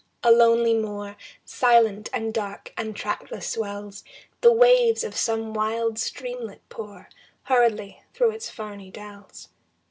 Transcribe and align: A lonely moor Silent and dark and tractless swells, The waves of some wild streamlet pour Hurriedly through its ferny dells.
A 0.23 0.31
lonely 0.31 0.73
moor 0.73 1.15
Silent 1.45 2.09
and 2.11 2.33
dark 2.33 2.73
and 2.75 2.95
tractless 2.95 3.49
swells, 3.49 4.03
The 4.41 4.51
waves 4.51 5.03
of 5.03 5.15
some 5.15 5.53
wild 5.53 5.99
streamlet 5.99 6.61
pour 6.69 7.07
Hurriedly 7.43 8.01
through 8.11 8.31
its 8.31 8.49
ferny 8.49 8.89
dells. 8.89 9.49